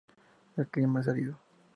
El 0.57 0.67
clima 0.67 1.01
es 1.01 1.07
árido. 1.09 1.37